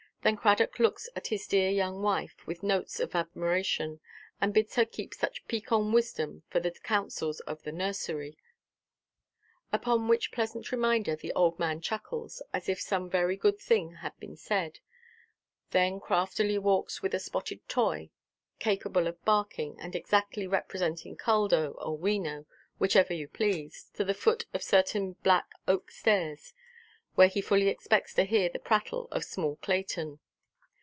Then 0.23 0.37
Cradock 0.37 0.77
looks 0.77 1.09
at 1.15 1.29
his 1.29 1.47
dear 1.47 1.71
young 1.71 2.03
wife 2.03 2.45
with 2.45 2.61
notes 2.61 2.99
of 2.99 3.15
admiration, 3.15 3.99
and 4.39 4.53
bids 4.53 4.75
her 4.75 4.85
keep 4.85 5.15
such 5.15 5.47
piquant 5.47 5.95
wisdom 5.95 6.43
for 6.47 6.59
the 6.59 6.69
councils 6.69 7.39
of 7.39 7.63
the 7.63 7.71
nursery. 7.71 8.37
Upon 9.73 10.07
which 10.07 10.31
pleasant 10.31 10.71
reminder, 10.71 11.15
the 11.15 11.33
old 11.33 11.57
man 11.57 11.81
chuckles, 11.81 12.43
as 12.53 12.69
if 12.69 12.79
some 12.79 13.09
very 13.09 13.35
good 13.35 13.57
thing 13.57 13.93
had 14.05 14.15
been 14.19 14.35
said; 14.37 14.77
then 15.71 15.99
craftily 15.99 16.59
walks 16.59 17.01
with 17.01 17.15
a 17.15 17.19
spotted 17.19 17.67
toy, 17.67 18.11
capable 18.59 19.07
of 19.07 19.25
barking 19.25 19.75
and 19.79 19.95
exactly 19.95 20.45
representing 20.45 21.17
Caldo 21.17 21.71
or 21.79 21.97
Wena, 21.97 22.45
whichever 22.77 23.15
you 23.15 23.27
please, 23.27 23.89
to 23.95 24.03
the 24.03 24.13
foot 24.13 24.45
of 24.53 24.61
certain 24.61 25.13
black 25.23 25.49
oak–stairs, 25.67 26.53
where 27.13 27.27
he 27.27 27.41
fully 27.41 27.67
expects 27.67 28.13
to 28.13 28.23
hear 28.23 28.47
the 28.47 28.57
prattle 28.57 29.05
of 29.11 29.21
small 29.21 29.57
Clayton. 29.57 30.17